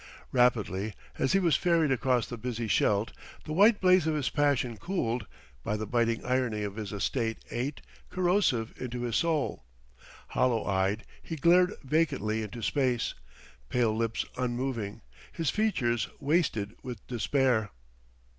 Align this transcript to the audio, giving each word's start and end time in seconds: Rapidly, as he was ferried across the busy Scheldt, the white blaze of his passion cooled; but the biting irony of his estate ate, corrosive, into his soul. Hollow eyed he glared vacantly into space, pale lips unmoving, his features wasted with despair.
Rapidly, 0.31 0.95
as 1.19 1.33
he 1.33 1.39
was 1.39 1.55
ferried 1.55 1.91
across 1.91 2.25
the 2.25 2.35
busy 2.35 2.67
Scheldt, 2.67 3.13
the 3.45 3.53
white 3.53 3.79
blaze 3.79 4.07
of 4.07 4.15
his 4.15 4.31
passion 4.31 4.77
cooled; 4.77 5.27
but 5.63 5.77
the 5.77 5.85
biting 5.85 6.25
irony 6.25 6.63
of 6.63 6.75
his 6.75 6.91
estate 6.91 7.37
ate, 7.51 7.81
corrosive, 8.09 8.73
into 8.81 9.03
his 9.03 9.17
soul. 9.17 9.63
Hollow 10.29 10.65
eyed 10.65 11.05
he 11.21 11.35
glared 11.35 11.75
vacantly 11.83 12.41
into 12.41 12.63
space, 12.63 13.13
pale 13.69 13.95
lips 13.95 14.25
unmoving, 14.39 15.03
his 15.31 15.51
features 15.51 16.09
wasted 16.19 16.75
with 16.81 17.05
despair. 17.05 17.69